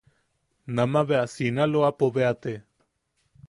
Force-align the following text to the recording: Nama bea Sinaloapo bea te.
Nama 0.79 1.03
bea 1.11 1.21
Sinaloapo 1.33 2.11
bea 2.19 2.33
te. 2.47 2.57